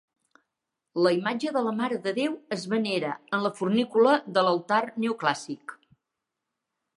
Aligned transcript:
La 1.07 1.09
imatge 1.17 1.51
de 1.57 1.61
la 1.67 1.73
Mare 1.81 1.99
de 2.07 2.13
Déu 2.19 2.33
es 2.55 2.63
venera 2.71 3.11
en 3.39 3.45
la 3.47 3.53
fornícula 3.61 4.15
de 4.39 4.45
l'altar 4.49 4.81
neoclàssic. 5.05 5.77